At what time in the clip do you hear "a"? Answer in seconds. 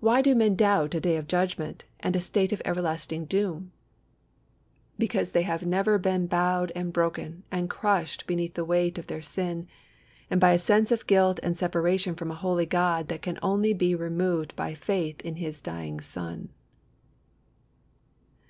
0.94-1.00, 2.14-2.20, 10.52-10.58, 12.30-12.34